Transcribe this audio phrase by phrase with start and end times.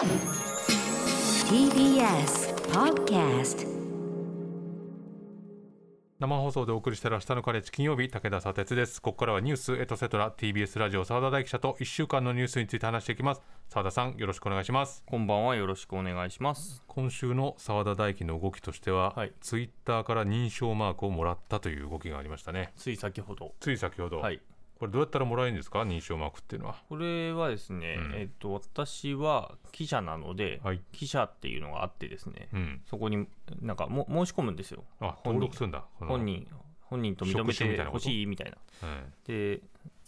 [0.00, 0.08] TBS
[2.72, 3.68] Podcast
[6.18, 16.82] 生放送でお送りしている明日のカレッジ金曜日武田砂鉄ですここからはニュースエトセトラ TBS ラジオ澤田大記者と1週間のニュースについて話していきます澤田さんよろしくお願いしますこんばんはよろしくお願いします。
[16.86, 23.52] 今週の澤田大輝の動きとしては、はいツイッターから認証マークをもらったという動きがありましたねつい先ほど。
[23.60, 24.40] つい先ほど、はい。
[24.80, 25.80] これどうやったらもらえるんですか？
[25.80, 26.76] 認証マークっていうのは。
[26.88, 28.14] これはですね、うん。
[28.14, 30.80] えっと私は記者なので、はい。
[30.90, 32.80] 記者っていうのがあってですね、うん。
[32.88, 33.28] そこに
[33.60, 34.82] なんかも申し込むんですよ。
[35.00, 35.84] あ登録するんだ。
[36.00, 36.46] 本人
[36.80, 38.56] 本人と認めてほしいみたいな。
[38.82, 39.12] うん。
[39.26, 39.60] で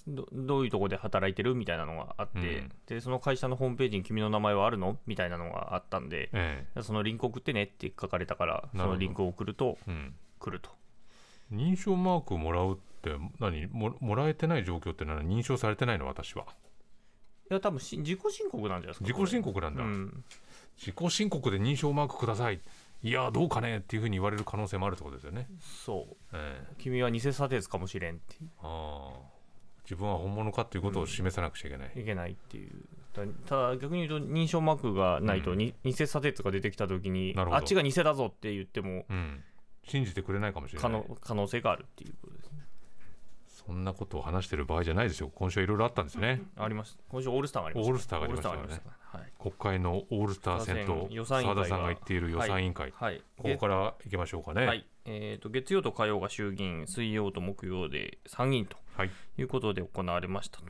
[0.08, 2.72] どどういうところで働いてるみたいなのがあって、うん。
[2.86, 4.96] でその会社のホームページに君の名前はあるの？
[5.06, 10.14] みたいなのがあったんで、えそのリンク送ってねって書かれたからそのリンクを送るとえうん。
[10.38, 10.70] 来ると。
[11.52, 12.78] 認証マークをもらう
[13.10, 16.06] って何ももらえてない状況ってのは認証されてないの？
[16.06, 16.44] 私は。
[17.50, 20.24] いや多分し自己申告なんじゃないですか自己申告なんだ、うん、
[20.78, 22.60] 自己申告で認証マークください。
[23.02, 25.48] いやどうかねっていうふうに言われる可能性もあるってことですよね、
[25.84, 26.14] そう。
[26.32, 26.74] ええ。
[26.78, 29.32] 君は偽査鉄かもしれんってああ。
[29.84, 32.70] 自分は本物かっていうことを示さなくちゃいけない、いけないっていう。
[33.12, 35.58] だただ逆に言うと認証マークがないと、うん。
[35.58, 39.42] に偽査鉄が出てきた時にあっちが偽だぞって言ってもうん、
[39.84, 40.90] 信じてくれないかもしれない。
[40.90, 42.51] 可能可能性があるっていうことですね
[43.66, 45.30] そんなことを話してる場合じゃないですよ。
[45.34, 46.42] 今週はいろいろあったんですよね。
[46.56, 46.98] ありました。
[47.08, 47.90] 今週オールスターがありました。
[47.90, 49.32] オールスターがありましたね。
[49.38, 53.22] 国会のオールスター戦と澤田さんが言っている予算委員会、はい。
[53.36, 54.66] ここから行きましょうかね。
[54.66, 54.86] はい。
[55.04, 59.10] えー、と月曜と火曜が衆議院水曜と木曜で参議院とはい。
[59.36, 60.64] いうことで行われましたと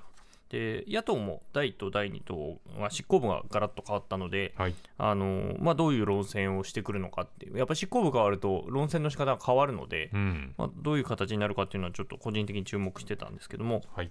[0.53, 4.75] で野党も第1党第2党は執行部がガラッと変わったのではい。
[4.99, 10.55] あのまあ、どういう論戦をしてくるのかっていう、やっぱ執行部変わると論戦の仕方が変わるので、うん。
[10.59, 14.11] まあ、どういう形になるかっていうのは、ちょっと個人的に注目してたんですけども、はい。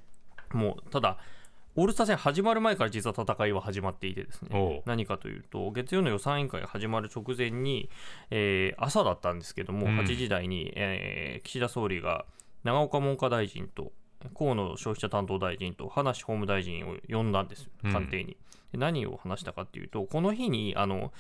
[0.52, 1.18] もうただ、
[1.76, 7.90] オールスター戦始まる前から実は戦いは始まっていてですね何かというと、月曜の予算委員会が始まる直前に、
[8.32, 10.00] えー朝だったんですけども、うん。
[10.00, 12.26] 8時台に、えー岸田総理が
[12.64, 13.92] 長岡文科大臣と、
[14.36, 18.38] 河野消費者担当大臣と葉梨法務大臣を呼んだんです、うん官邸に。
[18.72, 21.12] で何を話したかっていうと、この日に、あの、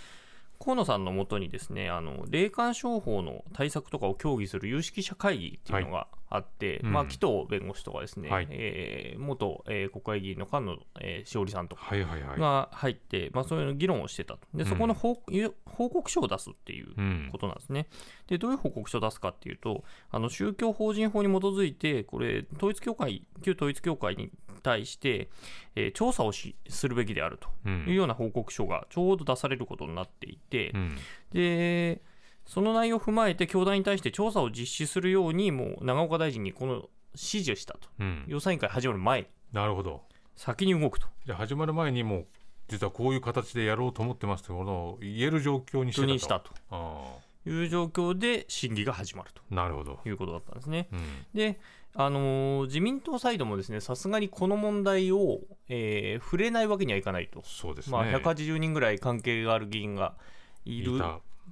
[0.59, 6.93] 河野さんのもとにですね、あの、霊感商法の対策とかを協議する有識者会議っていうのがあって、うん。
[6.93, 8.47] まあ、紀藤弁護士とかですね、はい。
[8.49, 12.39] えー元、えー国会議員の菅野、えーしおりさんとかはいはいはい。
[12.39, 14.39] が入って、まあ、そういう議論をしてたと。
[14.53, 15.21] で、そこの報,、
[15.65, 17.29] 報告書を出すっていううん。
[17.31, 17.87] ことなんですね。
[18.27, 24.31] で、どういう報告書を出すかっていうと、あの宗教法人法に基づいて、これ、統一教会、旧統一教会に
[24.63, 25.29] 対して、
[25.75, 30.97] えー調査をしするべきであるとういうんような報告書がちょうど出されることになっていて、うん。
[31.31, 32.01] で、
[32.45, 36.73] その内容を踏まえて、教団に対して調査を実施するように、もう長岡大臣にこの
[37.13, 37.89] 指示をしたと。
[37.99, 38.23] うん。
[38.27, 39.21] 予算委員会始まる前。
[39.21, 40.01] に、なるほど。
[40.35, 41.07] 先に動くと。
[41.25, 42.25] じゃあ始まる前にもう
[42.67, 46.13] 実はこういう形でやろうと思ってますということを言える状況にしてたと。
[46.13, 46.51] にしたと。
[46.71, 47.15] あ
[47.45, 49.41] いう状況で審議が始まると。
[49.51, 50.87] あなるほど、いうことだったんですね。
[50.91, 51.01] うん。
[51.33, 51.59] で、
[51.93, 57.41] あのー自民党サイドもですね、さすがにこの問題を、えー触れないわけにはいかないと。
[57.43, 60.15] そうですね、まあ、180人ぐらい関係がある議員が
[60.63, 61.01] いる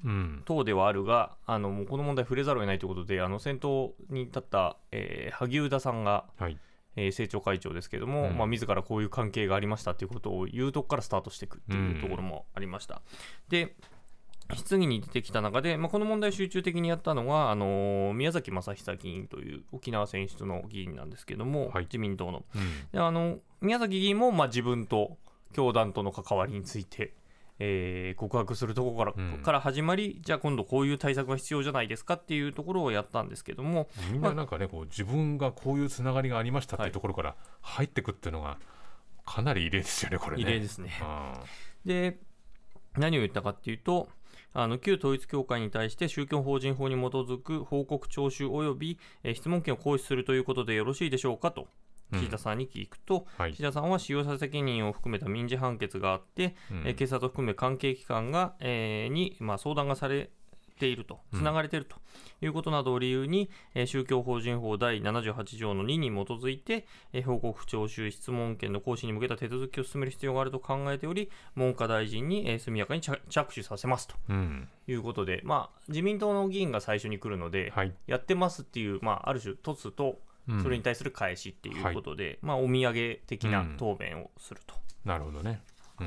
[0.03, 0.41] いたうん。
[0.45, 6.57] 党ではあるが、あのもうこの問題触れざるを得ないということで、あの先頭に立った、えー萩生田さんが、はい。
[6.95, 8.37] えー政調会長ですけども、うん。
[8.37, 13.01] まあ、自らこういう関係がありましたということを言うとこからスタートしていくっていうところもありました。
[13.49, 13.75] で
[14.55, 21.83] 質疑に出てきた中で、まあ、この問題を集中的にやったのはあのー宮崎正久議員という沖縄選出の議員なんですけども、はい。
[21.83, 22.43] 自民党の。
[22.55, 22.61] うん。
[22.91, 25.17] であの宮崎議員も、まあ、自分と
[25.53, 27.13] 教団との関わりについて、
[27.59, 29.41] えー告白するところから,、うん。
[29.43, 34.21] から始まりじゃあ今度こういう対策が必要じゃないですかっていうところをやったんですけどもみん。
[34.21, 38.57] ななんかねこう自分がこういうつながりがありましたっていうところから入ってくっていうのが
[39.25, 40.41] かなり異例ですよねこれね。
[40.41, 40.97] 異例ですね。
[41.01, 41.43] あ
[41.85, 42.19] で
[42.97, 44.09] 何を言ったかっていうと
[44.53, 51.61] あの旧統一教会に対して宗教法人法に基づく報告徴収及び、えー質問権を行使するということでよろしいでしょうかと。
[51.61, 51.67] うん
[52.13, 53.53] 岸田さんに聞くと、はい。
[53.53, 56.77] 岸田さんは使用者責任を含めた民事判決があって、うん。
[56.85, 60.29] えー警察を含め関係機関が、えーに、まあ、相談がされ
[60.79, 61.97] ていると、つながれていると
[62.41, 74.67] いうことなどを理由に、えー宗教法人法第78条の2に基づいて、えー報告徴収質問権の行使に向けた手続きを進める必要があると考えており、文科大臣に、えー速やかに着着手させますとうん。
[74.87, 77.93] いうことで、まあ、自民党の議員が最初に来るので、はい。
[78.07, 80.15] やってますっていう、まあ、ある種、凸とうん
[80.61, 84.61] それに対する返しっていうことで、まあ、お土産的な答弁をする
[85.05, 85.61] なるほどね、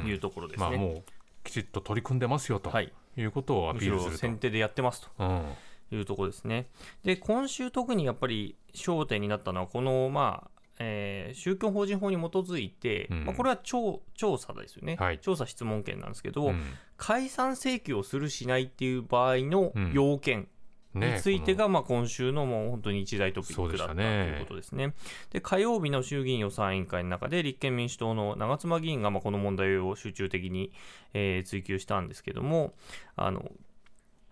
[0.06, 0.66] いうところですね。
[0.66, 1.02] まあもう
[1.44, 2.70] きちっと取り組んでますよと。
[2.70, 5.08] はい、いうことをアピールすると、先手でやってますと。
[5.18, 5.44] うん。
[5.90, 6.68] いうところですね。
[7.04, 13.24] で、今週特にやっぱり焦点になったのは、この、まあ、えー宗教法人法に基づいて、うん。
[13.26, 15.18] まあ、これは調調査ですよね、はい。
[15.18, 16.62] 調査質問権なんですけど、うん。
[16.96, 20.48] 解散請求をするしないっていう場合の要件
[20.94, 24.94] にねついてが、まあ、今週のもう本当に一大トピックだったということですね。
[25.30, 30.72] で火曜日の衆議院予算委員会の中で立憲民主党の長妻議員がまあこの問題を集中的に、
[31.14, 32.74] えー追及したんですけども
[33.16, 33.50] あの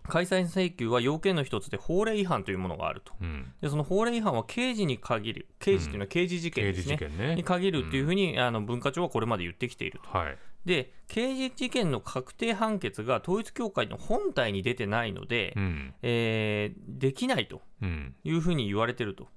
[0.07, 3.13] 解散請求は要件の一つで法令違反というものがあると。
[3.21, 6.97] うんでその法令違反は刑事に限る刑事というのは刑事事件刑ですね。
[6.97, 10.17] 事事件ねに限るっていうふうに、あの文化庁はこれまで言ってきていると。
[10.17, 15.93] はいで刑事事件の確定判決が統一教会の本体に出てないので、うん。
[16.01, 18.15] えーできないとうん。
[18.23, 19.27] いうふうに言われてると。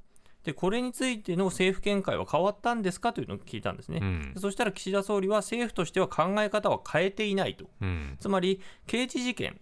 [0.44, 4.00] でこれについての政府見解は変わったんですかというのを聞いたんですね。
[4.02, 4.32] うん。
[4.34, 7.64] でそしたら岸田総理は政府としては考え方は変えていないと。
[7.80, 8.16] うん。
[8.20, 9.58] つまり刑事事件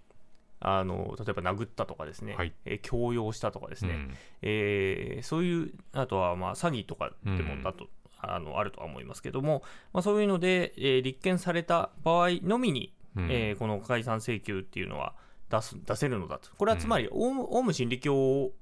[0.58, 2.52] あの例えば殴ったとかですね、はい。
[2.64, 4.14] えー強要したとかですね、うん。
[4.42, 7.88] えーそういうあとはまあ詐欺とかでもだと、
[8.22, 13.28] あのあるとは思いますけども、まあ、そういうので、えー立件された場合のみに、うん。
[13.30, 15.14] えーこの解散請求っていうのは
[15.50, 16.48] 出す出せるのだと。
[16.56, 18.52] これはつまりオウム,、オウム真理教を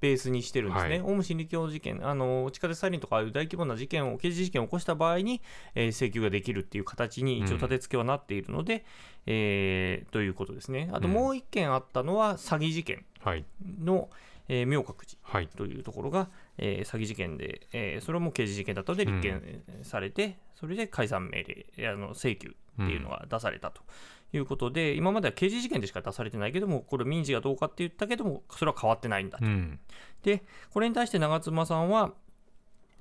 [0.00, 1.00] ベースにしてるんですね、はい。
[1.02, 5.42] オウム真理教事件あの地下鉄サリンとかああいう大規模な事件を刑事事件を起こした場合に、
[5.74, 8.84] えー請求ができるっていう形に一応立て付けはなっているので、
[9.26, 10.88] えーということですね。
[10.92, 13.44] あともう一件あったのは詐欺事件はい。
[13.82, 14.08] の、
[14.48, 15.48] えー明覚寺はい。
[15.48, 22.48] というところが、えー詐欺事件で、えーそれも刑事事件だったので立件えーされて、それで解散命令えーあの請求
[22.82, 23.82] っていうのが出されたと。
[24.34, 29.46] いうことで、今までは刑事事件でしか出されてないけども、これ民事がどうかって言ったけども、それは変わってないんだと。
[29.46, 29.80] うん。
[30.22, 32.12] で、これに対して長妻さんは、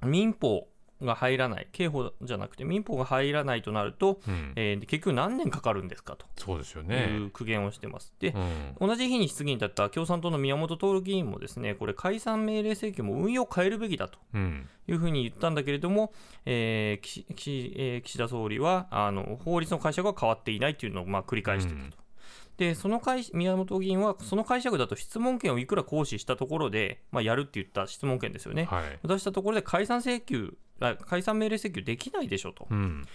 [0.05, 0.69] 民法
[1.01, 4.53] が入らない、刑法じゃなくて民法が入らないとなると、うん。
[4.55, 6.25] えー結局何年かかるんですかと。
[6.37, 8.13] そうですよいねう苦言をしてます。
[8.19, 8.33] で、
[8.79, 8.87] うん。
[8.87, 14.19] 同じ日に質疑に立った共産党の宮本徹議員もですねこれ解散命令請求も運用を変えるべきだと。
[14.33, 14.69] うん。
[14.87, 16.13] いうふうに言ったんだけれども、
[16.45, 21.97] えー岸岸えー岸田総理はあの法律の解釈は変わっていないというのをまあ繰り返していると。
[22.57, 29.07] でその解宮本議員はその解釈だと質問権をいくら行使したところで、まあ、やるって言った質問権ですよね、はい。
[29.07, 32.67] 出したところで解散請求あ解散命令請求できないでしょと。
[32.69, 33.05] うん。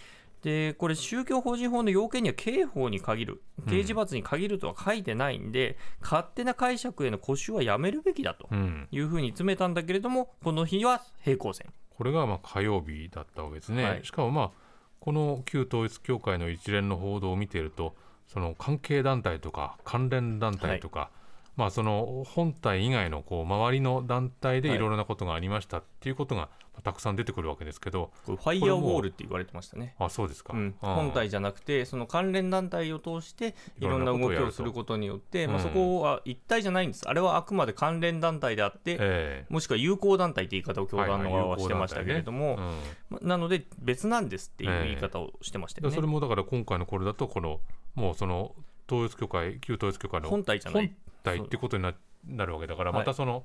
[0.42, 3.42] でこれ宗教法人法の要件には刑法に限る。
[3.68, 8.88] 刑事罰に限るとは書いてないんで、勝手な解釈への固執はやめるべきだとうん。
[8.90, 11.72] いうふうに詰めたんだけれどもこの日は平行線。
[11.90, 14.04] これがまあ火曜日だったわけですね、はい。
[14.04, 14.50] しかもまあ
[14.98, 17.94] この旧統一教会の一連の報道を見ていると
[18.26, 21.10] その関係団体とか関連団体とか、
[21.54, 24.78] まあその本体以外のこう周りの団体ではい。
[24.78, 26.48] いろいろなことがありましたっていうことが
[26.82, 29.94] たくさん出てくるわけですけど、ファイヤーウォールって言われてましたね。
[29.98, 35.62] あそうですか、うん、本体じゃなくてその関連団体を通していろんな動きをすることによってまあ、うん。
[35.62, 37.08] そこは一体じゃないんです。
[37.08, 42.72] あれはあくまで関連団体であって、えもしくは友好団体って言い方を教団の側はしてましたけれども、えうん。
[43.10, 45.90] まなので別なんですっていう言い方をしてましたよね。
[45.90, 47.60] でそれもだから今回のこれだとこの
[47.94, 48.54] もうその
[48.90, 50.86] 統一教会旧統一教会の本体じゃない。
[50.88, 51.94] 本体ってことにな
[52.26, 53.00] なるわけだからはい。
[53.00, 53.44] またその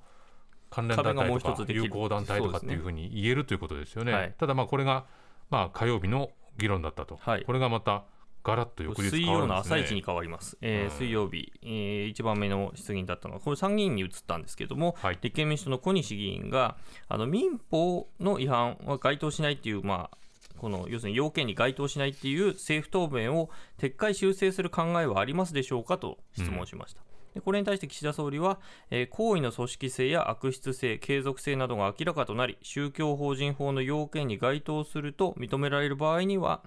[0.70, 4.14] 関連団壁がもう体とか友好団体とかっていうふうに言えるということですよね。
[4.14, 4.34] はい。
[4.38, 5.06] ただまあこれが
[5.50, 7.44] まあ火曜日の議論だったと、はい。
[7.44, 8.06] これがまた
[8.48, 9.58] ガラッと翌日水曜の。
[9.58, 10.92] 朝一に変わります、えーうん。
[10.92, 15.20] 水曜日、えー、1番目の質疑だったのは、これ参議院に移ったんですけれども、はい。
[15.22, 16.78] 立憲民主党の小西議員が、
[17.10, 20.18] あの民法の違反は該当しないっていう、まあ、
[20.58, 27.02] この要するに要件に該当しないっていう政府答弁を撤回、修正する考えはありますでしょうかと質問しました。
[27.02, 27.08] で
[27.42, 36.64] これに対して岸田総理は、えー行為の組織性や悪質性、継続性などが明らかとなり、宗教法人法の要件に該当すると認められる場合には、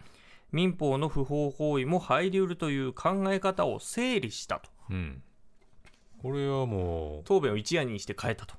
[0.53, 4.71] 民法の不法行為も入りうるという考え方を整理したと。
[4.91, 5.23] うん、
[6.21, 8.55] これはも答弁を一夜にして変えたと。
[8.55, 8.59] う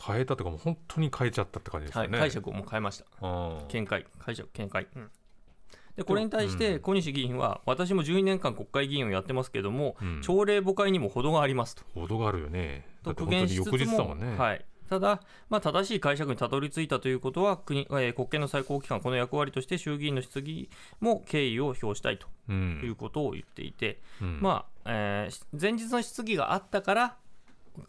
[0.00, 2.18] 変えたというかもう本当に変えちゃったって感じですはい、よね。
[2.18, 3.26] 解釈をもう変えました。
[3.26, 4.86] うん見解、解釈、見解。
[5.98, 11.82] でこれに対しうんて小西議員は、私も12年間国会議員をやってますけども、うん朝令暮改にも程がありますと。
[11.92, 12.86] 程があるよね。
[13.02, 14.36] と苦言しつつも、日だもんね。
[14.38, 27.16] はい、ただ、まあ、正しい解釈にたどり着いたということは国、えー国権の最高機関、この役割として衆議院の質疑も敬意を表したいとう、いうんことを言っていて、うんまあえー前日の質疑があったから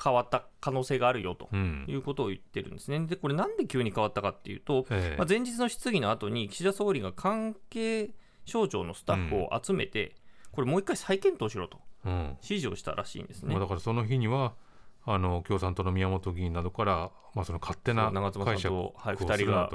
[0.02, 3.00] 変わった可能性があるよとうんいうことを言ってるんですね。
[3.08, 8.12] で、これなんで急に変わったかっていうと、ええまあ、前日の質疑の後に岸田総理が関係
[8.46, 10.16] 省庁のスタッフを集めて、
[10.52, 13.62] これもう一回再検討しろとうん指示をしたらしいんですねまあ、。
[13.62, 14.54] だからその日には
[15.06, 19.72] あの共産党の宮本議員などから、まあ、その勝手な解釈をとはいす二人が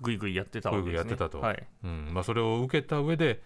[0.00, 1.08] ぐいぐいやってたわけですね。
[1.08, 1.66] ぐいぐいやってたとはい。
[1.84, 3.42] うんまあ、それを受けた上で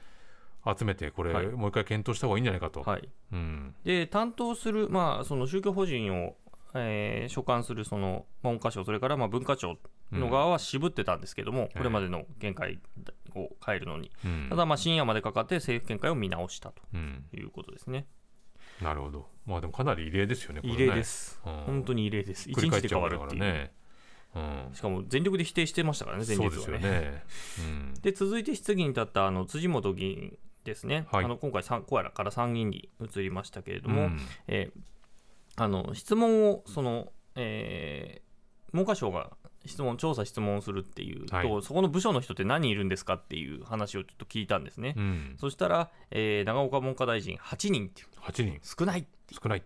[0.76, 1.46] 集めてこれ、はい。
[1.46, 3.75] もう一回検討した方がいいんじゃないかと、はい、うん。
[3.85, 6.37] で担当する、まあ、その宗教法人を、
[6.75, 9.78] えー所管するその文科省、それからまあ文化庁
[10.12, 12.78] の側は渋ってたんですけども、これまでの見解
[13.35, 14.46] を変えるのに、うん。
[14.50, 17.25] ただまあ深夜までかかって政府見解を見直したとうん。
[17.35, 18.06] いうことですね。
[18.82, 19.26] なるほど。
[19.46, 20.68] まあでもかなり異例ですよねね。
[20.68, 21.52] 異例です、うん。
[21.66, 23.73] 本当に異例です、1繰り返日で変わるっていう、ね
[24.35, 24.75] うん。
[24.75, 26.90] しかも全力で否定してましたからね、前日はそうでね。
[26.90, 27.25] ね。
[27.58, 27.94] うん。
[28.02, 31.25] で続いて質疑に立ったあの辻元議員ですね、はい。
[31.25, 34.20] あの今回、コアラから参議院に移りましたけれども、うん。
[34.49, 34.80] えー
[35.58, 38.26] あの質問をその、えー
[38.73, 39.30] 文科省が
[39.64, 41.62] 質問調査質問するっていうと、はい。
[41.62, 45.37] そこの部署の人って何人いるんですかっていう話をちょっと聞いたんですね、うん。
[45.38, 48.08] そしたら、えー長岡文科大臣8人っていう。
[48.20, 48.61] 8人。
[48.62, 49.62] 少ない少ない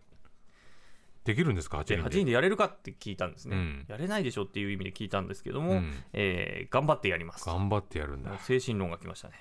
[1.31, 3.85] できるんですか？8で人8人でやれるかって聞いたんですね、うん。
[3.89, 5.93] やれないでしょっていう意味で聞いたんですけども、うん。
[6.13, 7.45] えー頑張ってやります。
[7.47, 8.39] 頑張ってやるんだ。
[8.39, 9.35] 精神論が来ましたね。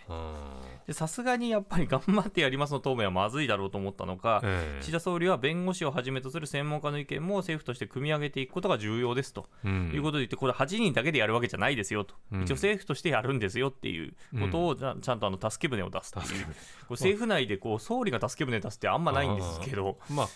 [0.91, 4.81] さすがにやっぱり 頑張ってやりますの答弁はまずいだろうと思ったのか、ええ。
[4.81, 9.47] 岸田総理は弁護士をはじめとする専門家の意見も政府として組み上げていくことが重要ですと。
[9.63, 9.91] うん。
[9.93, 12.43] いうことで言って、これ8人だけでやるわけじゃないですよと、うん。
[12.43, 16.55] 一応政府としてやるんですよっていうことをちゃんとあの助け舟を出すっていう、これ
[16.91, 20.27] 政府内でこう総理が助け舟出すってあんまないんですけど、まあ、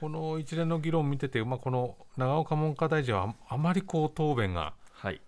[0.00, 5.20] この一連の議論を見てて、まあ、この長岡文科大臣はああまりこう答弁がはい、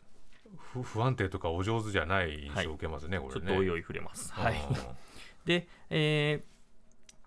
[0.58, 3.40] 不不安定とかお上手じゃない印象を受けますね、これね。
[3.40, 4.30] ちょっとおいおい触れます。
[4.34, 4.76] はい、う ん
[5.46, 6.52] で、えー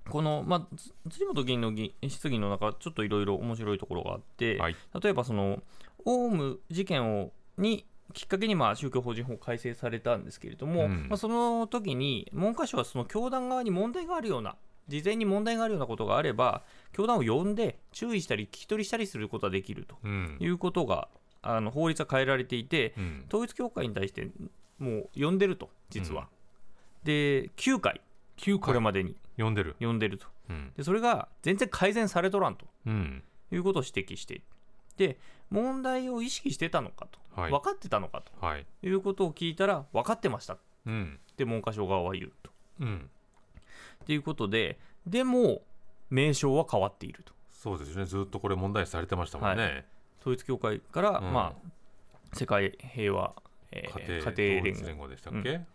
[0.09, 4.75] この、まあ、つ辻元議員の議質疑の中、ちょっといろいろ面白いところがあって、はい。
[5.01, 5.63] 例えばその、
[6.05, 11.07] オウム事件をにきっかけにまあ宗教法人法改正されたんですけれども、うん。
[11.09, 14.55] まあ、その時に文科省はその教団側に問題があるような、
[14.87, 16.63] 事前に問題があるようなことがあれば、
[16.93, 20.37] 教団を呼んで注意したり、聞き取りしたりすることができるとうん。
[20.39, 21.07] いうことが、
[21.41, 23.25] あの法律は変えられていて、うん。
[23.27, 24.29] 統一教会に対して
[24.79, 26.27] もう呼んでると、実は。
[27.03, 28.01] で、9回、
[28.37, 28.59] 9回。
[28.59, 29.15] これまでに。
[29.35, 29.75] 読んでる。
[29.79, 30.27] 呼んでると。
[30.49, 30.71] うん。
[30.77, 33.23] でそれが全然改善されとらんとうん。
[33.51, 34.35] いうことを指摘して。
[34.35, 34.43] いる。
[34.97, 37.51] で、問題を意識してたのかと、はい。
[37.51, 38.65] 分かってたのかはい。
[38.81, 40.53] ということを聞いたら、分かってました。
[40.53, 41.19] っうん。
[41.35, 42.51] て文科省側は言うと。
[42.81, 43.09] うん、
[44.05, 45.61] ということで、でも、
[46.09, 47.33] 名称は変わっていると。
[47.51, 48.05] そうですね。
[48.05, 49.85] ずっとこれ問題視されてましたもんね。
[50.21, 51.33] 統一教会から、うん。
[51.33, 51.69] まあ、
[52.33, 53.33] 世界平和、
[53.71, 55.07] えー家庭連合。
[55.07, 55.65] でしたっけ、うん。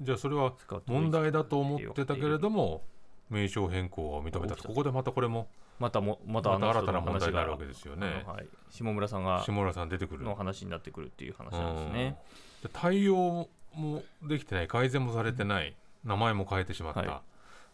[0.00, 0.52] じゃあそれは
[0.86, 2.82] 問題だと思ってたけれども
[3.30, 4.68] 名称変更を認めたと。
[4.68, 8.24] ここでまたこれもまたもまた新たな問題になるわけですよね。
[8.26, 10.24] はい、下村さんが下村さん出てくる。
[10.24, 12.16] の話になってくるっていう話なんですね。
[12.64, 12.70] うん。
[12.70, 14.68] で対応もできてない。
[14.68, 17.31] 改善もされてない、名前も変えてしまった、はい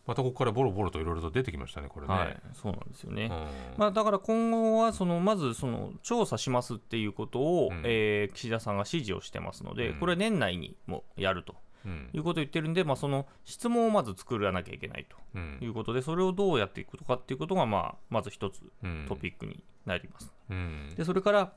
[0.08, 3.24] またここからボロボロといろいろと出てきましたねこれね、はい、そうなんですよね。
[3.24, 3.30] うん。
[3.76, 7.82] まあ、だから今後はそのまずその調査しますっていうことを、うん。
[7.84, 10.00] えー岸田さんが指示をしてますので、うん。
[10.00, 12.08] これは年内にもやるとうん。
[12.14, 15.56] いうことを言ってるんで、まあ、その質問をまず作らなきゃいけないうん。
[15.58, 19.04] ということで、それをどうやっていくかっていうことが、まあ、まず一つうん。
[19.06, 20.32] トピックになります。
[20.48, 20.94] うん。
[20.96, 21.52] でそれから、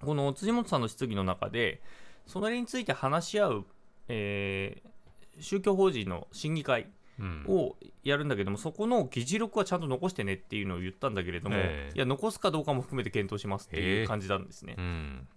[0.00, 1.82] この辻元さんの質疑の中で、
[2.28, 3.64] それについて話し合う、
[4.06, 4.94] えー
[5.40, 6.90] 宗教法人の審議会うん
[7.46, 11.96] をやるんだけども、そこの議事録はちゃんと残してねっていうのを言ったんだけれども、ええ。
[11.96, 14.74] いや、残すかどうかも含めて検討しますっていう感じなんですね。
[14.76, 15.28] うん。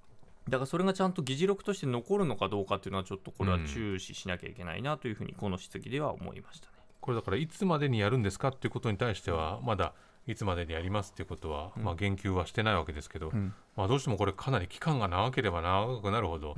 [0.49, 6.73] だからそれがちゃんと議事録として残るのかどうかっていうのは、ちょっとこれは注視しなきゃいけないなというふうに、この質疑では思いましたね。
[7.01, 9.93] これだからいつまでにやるんですかっていうことに対してはまだ
[10.27, 13.53] いつまでにやりますっていうことは、まあ、言及はしてないわけですけど、ん。
[13.77, 16.55] まあ、どうしてもこれかなり期間が長ければ長くなるほど、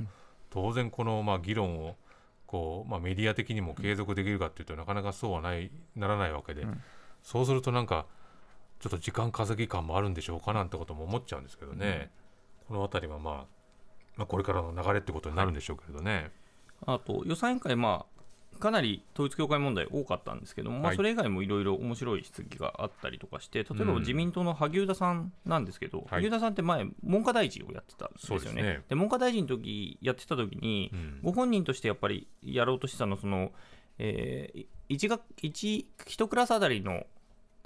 [0.50, 1.96] 当然このまあ議論を
[2.50, 6.82] こう、まあ、メディア的にも継続できるかっていうとなかなかそうはないならないわけで、ん。
[7.22, 8.06] そうするとなんか
[8.80, 12.10] ちょっと時間稼ぎ感もあるんでしょうかなんてことも思っちゃうんですけどね、
[12.66, 13.34] この辺りは、まあ、
[14.16, 16.32] まあこれからの流れってことになるんでしょうけれどね。
[16.84, 18.19] あと予算委員会、まあ、
[18.60, 26.08] かなり統一教会問題多かったんですけども、まあ、はいそれ以外もいろいろ面白い質疑があったりとかして、例えばうん自民党の萩生田さんなんですけど、はい。
[26.10, 28.44] 萩生田さんって前、文科大臣をやってたんですよね。
[28.44, 28.82] そうですね。
[28.88, 31.20] で文科大臣の時やってた時に、うん。
[31.22, 33.52] ご本人としてやっぱりやろうとしてたのはその、
[33.98, 37.04] えー、1学一一クラスあたりの、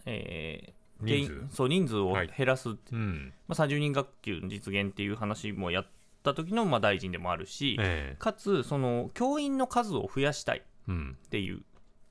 [0.07, 1.57] えー人数。
[1.57, 2.31] そう人数をはい。
[2.37, 3.33] 減らす、うん。
[3.49, 5.87] まあ、30人学級の実現っていう話もやっ
[6.23, 8.17] た時のまあ大臣でもあるし、え。
[8.19, 11.62] かつその教員の数を増やしたいっていう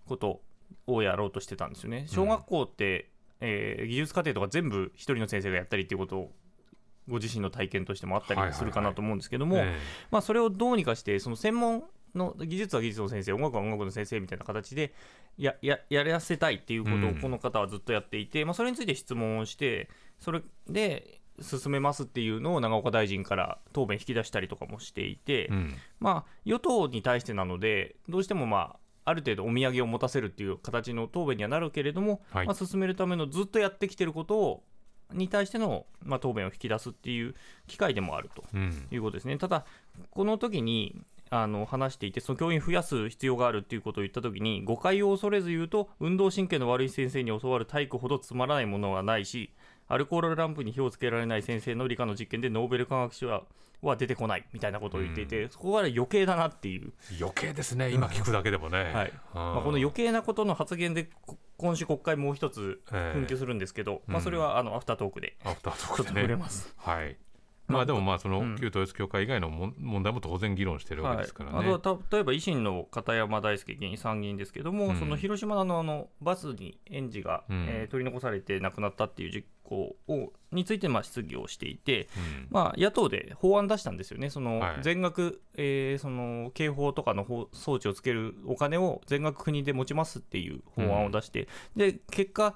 [0.08, 0.42] こと
[0.88, 2.06] をやろうとしてたんですよね。
[2.08, 6.32] 小学校って、えー技術課程とか全部一人の先生がやったりっていうことを
[7.08, 9.78] ご自身の体験としてもあったりするかなと思うんですけども、え
[10.10, 11.84] まあ、それをどうにかしてその専門
[12.16, 14.94] の技術は技術の先生音楽は音楽の先生みたいな形で
[15.38, 17.06] やややらせたいっていうことうん。
[17.10, 19.90] をこの方はずっとやっていて、まあ、それについて質問をして
[20.20, 25.76] それで進めますっていうのを長岡大臣から答弁引き出したりとかもしていて、えうん。
[26.00, 32.46] まあ、与党に対してなので、どうしても、まあ、ある程度お土産を持たせるっていう形の答弁にはなるけれども、はい。
[32.46, 34.64] まあ、進めるためのずっとやってきてることを、
[35.12, 37.36] に対しての、まあ、答弁を引き出すっていう
[37.68, 38.88] 機会でもあるとうん。
[38.92, 39.38] いうことですね。
[39.38, 39.66] ただ、
[40.12, 49.52] この時にあの話していて、その教員増やす必要があるっていうことを言った時に、誤解を恐れず言うと、運動神経の悪い先生に教わる体育ほどつまらないものはないし、
[49.88, 53.44] アルコールランプに火をつけられない先生の理科の実験でノーベル化学賞は
[53.82, 59.14] は出てこないみたいなことを言っていて、そこは余計だなっていう、余計ですね今聞くだけでもね、はい。
[59.34, 66.22] まあ、この余計なことの発言で、こ今週国会もう一つええ紛糾するんですけど、まあ、うんそれはあのアフタートークでアフタートークでね。
[66.22, 66.74] 触れます。
[66.78, 67.18] はい
[67.68, 68.56] まあでもまあそのうん。
[68.58, 74.96] 旧統一教会以外の問題も当然議論してるわけですからね、はい、あと例えば維新の片山大輔議員、参議院ですけども、うん。
[74.98, 77.66] その広島のあのバスに園児が、うん。
[77.70, 82.48] えー取り残されて亡くなったっていう事故をについてまあ質疑をしていて、うん。
[82.50, 84.78] まあ、野党で法案出したんですよね、そのはい。
[84.82, 92.56] 全額、えーその警報とかの法装置をつけるお金を全額国で持ちますっていう法案を出して、で結果、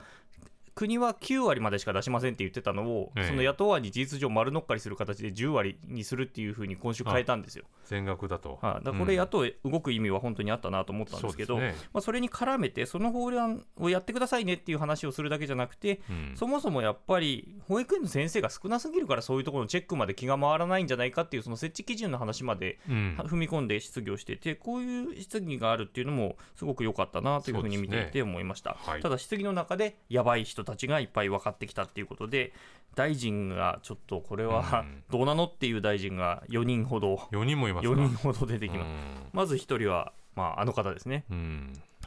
[0.77, 3.27] 国は9割までしか出しませんって言ってたのを、ええ。
[3.29, 7.65] その野党案に事実上丸乗っかりする形で10割にするっていうふうに今週変えたんですよ。
[7.85, 11.89] 全額だと、はい、だこれ、野党動く意味は本当にあったなと思ったんですけど、そうですね。
[11.93, 16.33] まあ、それに絡めて、その法案をやってくださいねっていう話をするだけじゃなくて、うん。
[16.35, 23.17] そもそもやっぱり保育園の先生が少なすぎるから、そういうところのチェックまで気が回らないんじゃないかっていう、その設置基準の話までうん。
[23.17, 28.77] 踏み込んで質疑をしてて、こういう質疑があるっていうのも、すごく良かったなというふうに見ていて思いました。
[28.79, 29.01] はい。
[29.01, 32.53] ただ、質疑の中で、やばい人たちがいっぱい分かってきたっていうことで、
[32.95, 35.03] 大臣がちょっとこれはうん。
[35.09, 38.87] どうなのっていう大臣が4人ほど、4人もいますか？4人ほど出てきます。
[39.33, 41.25] まず1人は、まあ、あの方ですね、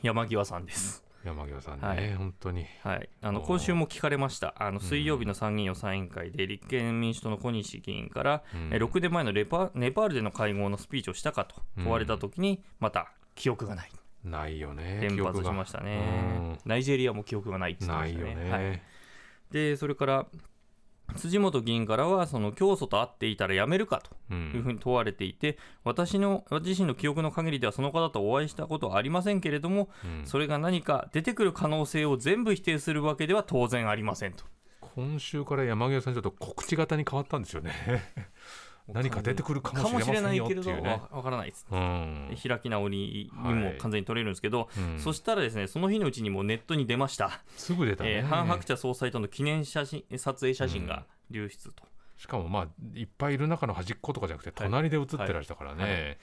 [0.02, 1.04] 山際さんです。
[1.24, 2.14] 山際さんね、はい。
[2.14, 2.66] 本当に。
[2.82, 8.70] はい、あの今週も聞かれました、あの水曜日の参議院予算委員会で、立憲民主党の小西議員から、うん。
[8.72, 13.90] え6年前のレパネパールでの会合のスピーチをしたかと問われたときに、また記憶がない、
[14.24, 18.44] ないよね連発しましたね、ナイジェリアも記憶がないってうん言ってないよましたね。
[18.44, 18.82] ね、はい。
[19.50, 20.26] でそれから
[21.16, 30.26] 辻元議員からは、その教祖と会っていたらやめるかとういうふうんに問われていて、私の私自身の記憶の限りではその方とお会いしたことはありませんけれども、うん。
[30.26, 34.44] それが何か出てくる可能性を全部否定するわけでは当然ありませんと。
[34.94, 37.72] 今週から山際さんちょっと告知型に変わったんですよね
[38.92, 42.36] 何か出てくるかもしれないけれどねわわからないです、うん。
[42.42, 44.98] 開き直りにも完全に取れるんですけど、うん。
[44.98, 51.84] そしたらですねその日のうちにもうネットに出ました、すぐ出たね、えー、ハン・ハクチャ総裁との記念写真撮影写真が流出と、
[52.16, 55.92] しかもまあいっぱいいる中の端っことかじゃなくて隣で写ってらしたからね、はい。
[55.92, 56.16] は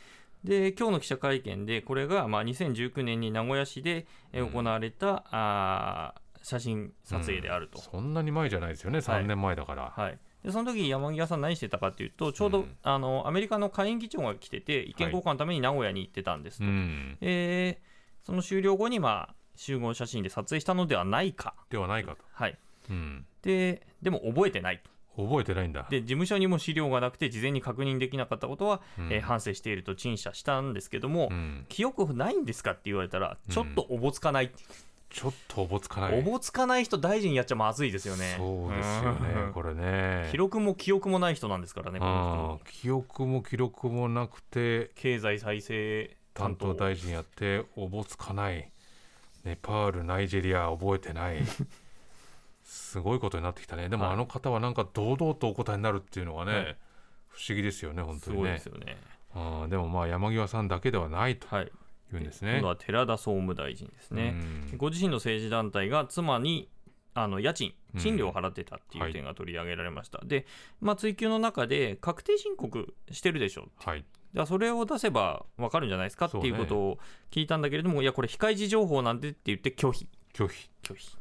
[0.44, 9.00] で今日の記者会見でこれがまあ2019年に名古屋市でえー行われた、あー写真撮影であると、そんなに前じゃないですよね。
[9.00, 17.18] 3年前だから、はい、でその時山際さん何してたかというとちょうど、うんあのアメリカの下院議長が来てて意見交換のために名古屋に行ってたんですと、うん。
[17.20, 17.88] えー
[18.26, 22.58] その終了後に、まあ、集合写真で撮影したのではないか、ではないかと、はい、
[22.90, 24.82] うん、ででも覚えてない
[25.16, 25.88] 覚えてないんだ。
[25.90, 29.14] で事務所にも資料がなくて事前に確認できなかったことは、うん。
[29.14, 34.52] えー反省していると陳謝したんですけども、うん、記憶ないんですかって言われたらちょっとおぼつかない、
[35.10, 36.20] ちょっとおぼつかない。
[36.20, 38.36] おぼつかない人大臣やっちゃまずいですよね。
[38.38, 39.54] そうですよねうん。
[39.54, 40.28] これね。
[40.32, 42.66] 記録も記憶もない人なんですからねこの人。
[42.66, 46.74] あー記憶も記録もなくて経済再生担当。
[46.74, 48.70] 大臣やっておぼつかない。
[49.44, 51.38] ネパールナイジェリア覚えてない。
[52.64, 53.88] すごいことになってきたね。
[53.88, 54.14] でもはい。
[54.14, 56.78] あの方はなんか堂々とお答えになるっていうのがね、はい。
[57.30, 58.98] 不思議ですよね本すごい当にねですよね。
[59.34, 61.48] あーでもまあ山際さんだけではないと。
[61.56, 61.72] はい
[62.16, 64.36] いうんですね今度は寺田総務大臣ですね、
[64.72, 66.70] うんご自身の政治団体が妻に
[67.14, 70.22] あの家賃、うん賃料を払ってたっていう点が取り上げられました。
[70.24, 70.46] で、
[70.82, 73.70] まあ、追及の中で、確定申告してるでしょ。
[73.78, 77.00] はいだそれを出せば分かるんじゃないですかっていうことを
[77.32, 80.08] 聞いたんだけれども、いや、これ、非開示情報なんでって言って拒否。
[80.34, 81.18] 拒否拒否。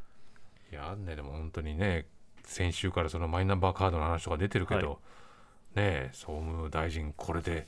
[0.71, 2.07] いやねでも本当にね
[2.43, 4.99] 先週からそのマイナンバーカードの話とか出てるけど、はね
[5.75, 7.67] え総務大臣これで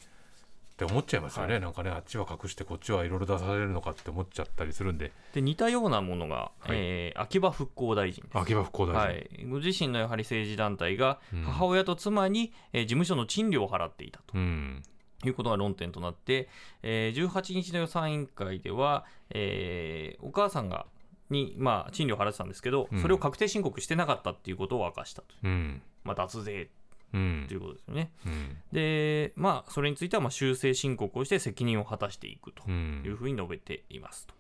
[0.80, 1.62] って思っちゃいますよね、はい。
[1.62, 5.12] なんかねあっちは隠してこっちはいろいろ出されるのかって思っちゃったりするんで。
[5.34, 6.78] で、似たようなものが、はい。
[6.78, 8.38] えー秋葉復興大臣です。
[8.38, 11.44] 秋葉復興大臣、はい、ご自身のやはり政治団体がうん。
[11.44, 14.38] 母親と妻に、えー事務所の賃料を払っていたと。
[14.38, 14.82] うん。
[15.26, 16.48] いうことが論点となって、
[16.82, 20.86] えー18日の予算委員会では、えーお母さんが
[21.30, 23.02] に、まあ、賃料を払ってたんですけど、うん。
[23.02, 25.82] それを確定申告してなかったっていうことを明かしたと、うん。
[26.06, 26.70] まあ、脱税うん
[27.12, 27.18] と
[27.54, 28.12] いうことですよね。
[28.26, 28.58] うん。
[28.72, 34.36] で、まあ、それについてはまあ修正申告をして責任を果たしていくとういうんふうに述べていますと。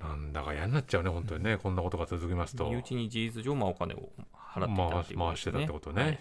[0.00, 1.58] なんだか嫌になっちゃうね本当にね。
[1.58, 2.70] こんなことが続きますと。
[2.70, 5.28] 身内に事実上、まあ、お金を払っていた回っていうこね。
[5.30, 6.06] 回してたってことはい。
[6.06, 6.20] ね、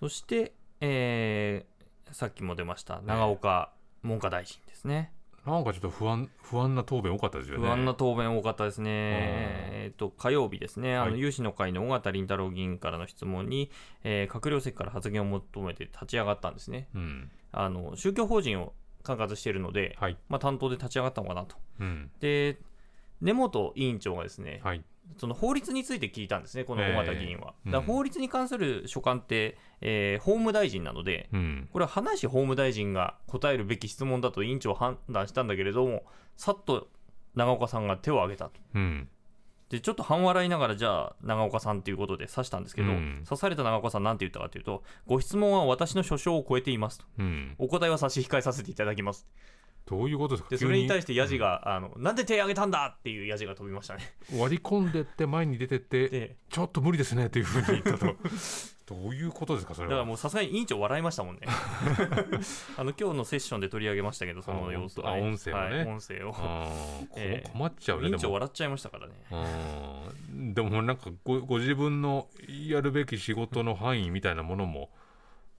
[0.00, 1.78] そして、えー
[2.12, 3.70] さっきも出ました長岡
[4.02, 5.12] 文科大臣ですね。
[5.48, 7.66] うんなんかちょっと不安不安な答弁多かったですよね。
[7.66, 13.70] 不安な答弁多かったですね、えー、と火曜日ですね、あのはい有志の会の尾形凛太郎議員からの質問に、
[14.04, 16.88] えー閣僚席から発言を求めて立ち上がったんですね。
[16.94, 17.30] うん。
[17.52, 20.16] あの宗教法人を管轄しているので、はい。
[20.28, 21.56] まあ、担当で立ち上がったのかなと。
[21.80, 22.10] うん。
[22.20, 22.58] で、
[23.20, 24.84] 根本委員長がですね、はい
[25.16, 27.54] その法律について聞いたんですね、この尾形議員は。
[27.66, 36.04] えーだから法律に関する所管って、えー法務大臣なので、うんこれは葉梨法務大臣が答えるべき質問だと委員長は判断したんだけれども、
[36.36, 36.88] さっと
[37.34, 38.52] 長岡さんが手を挙げたと。
[38.74, 39.08] うん
[39.70, 47.04] で、ちょっと半笑いながら、じゃあ、長岡さんということで指したんですけど、うん指された長岡さん、なんて言ったかというと、ご質問は私の所掌を超えていますと。
[47.18, 49.28] うんお答えは差し控えさせていただきます。
[49.86, 50.48] どういうことですか？
[50.50, 54.00] で、それに対してヤジが、あの、なんで手挙げたんだっていうヤジが飛びましたね。
[54.36, 58.14] 割り込んでって前に出てってで、ちょっと無理ですねというふうに言ったと。
[58.88, 59.90] どういうことですかそれは？
[59.90, 61.42] だからもうさすがに委員長笑いましたもんね。
[62.78, 65.00] あの今日のセッションで取り上げましたけど、その様子。
[65.06, 65.76] あ音声をね。
[65.78, 66.32] はい、音声を。
[67.52, 68.22] 困っちゃう委員ねでも。
[68.22, 69.12] 長笑っちゃいましたからね。
[70.32, 74.90] うんでもなんかごご自分のやるべき仕事の範囲みたいなものも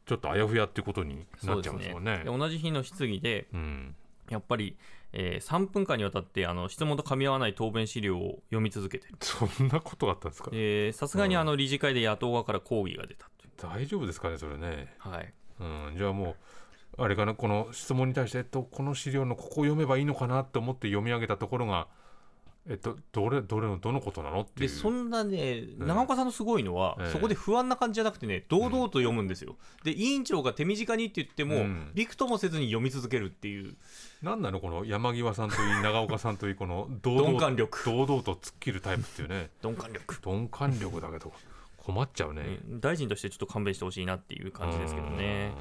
[0.08, 2.22] ちょっとあやふやっていうことになっちゃいますもんね。
[2.26, 2.36] で。
[2.36, 3.96] 同じ日の質疑で、うん
[4.30, 4.78] やっぱり、
[5.12, 9.16] えー3分間にわたってあの質問と噛み合わない答弁資料を読み続けてる。
[9.22, 10.52] そんなことがあったんですか？
[10.52, 13.52] でさすがにあの理事会で野党側から抗議が出たという。
[13.58, 14.94] 大丈夫ですかねそれね。
[15.00, 15.34] はい。
[15.60, 15.64] う
[15.94, 16.36] ん、じゃあも
[16.98, 17.34] うあれかな？
[17.34, 21.88] この質問に対して、えっと、この資料のここ読めばいいのかなと思って読み上げたところが、
[22.70, 24.78] えっと、どれどれのどのことなのっていで、う。
[24.78, 29.56] そんなね、長岡さんのすごいのは、ええそこで不安な感じじゃなくてね、堂々と読むんですよ。
[29.84, 33.76] で、委員長が手短にって言っても、うんびくともせずに読み続けるっていう、
[34.22, 40.16] なんなのこの山際さんといい 長岡さんといいこの堂々鈍感力堂々と突っ切るタイプっていうね鈍感力。
[40.24, 41.34] 鈍感力だけど
[41.78, 42.60] 困っちゃうね。
[42.70, 45.54] うん大臣としてちょっと勘弁してほしいなっていう感じですけどね。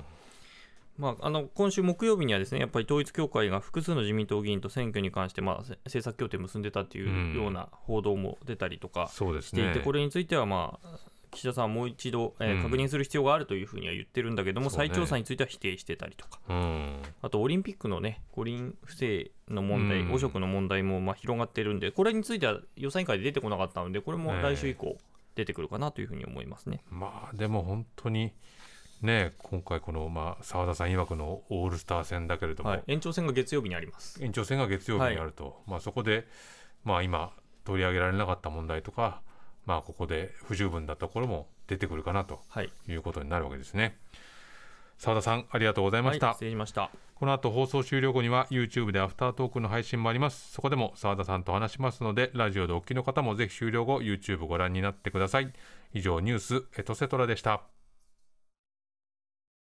[0.98, 9.80] まあ、あの今週木曜日にはですねやっぱり統一教会が複数の自民党議員と選挙に関して、まあ、せ政策協定を結んでたっていうような報道も出たりとかしていて、ね。
[9.84, 10.98] これについては、まあ、
[11.30, 12.62] 岸田さんはもう一度、えーうん。
[12.62, 14.88] 確認する必要があるというふうには言ってるんだけども、そうね。
[14.88, 17.02] 再調査については否定してたりとか、うん。
[17.22, 20.12] あとオリンピックのね、五輪不正の問題、うん。
[20.12, 24.98] 汚職の問題もまあ広がってるんで、これについては予算委員会で出てこなかったので、これも来週以降、
[25.34, 26.80] 出てくるかなというふうに思いますね。
[26.90, 28.32] まあでも本当に
[29.02, 34.22] ね今回このまあ澤田さん曰くのオールスター戦だけれども、はい、延長戦が月曜日にあります。
[34.22, 36.26] 延長戦が月曜日にあると、まあそこで
[36.84, 37.32] まあ今
[37.64, 39.20] 取り上げられなかった問題とか
[39.66, 43.96] まあここで不十分だったところも出てくるかなとはい、いうことになるわけですね。
[44.96, 46.90] 澤田さんありがとうございました、はい、失礼しました。
[47.14, 50.52] この後放送終了後には YouTube でアフタートークの配信もあります。
[50.52, 55.52] そこでも澤田さんと話しますのでラジオでお聞きの方もぜひ終了後 YouTube ご覧になってください。
[55.94, 57.62] 以上ニュースエトセトラでした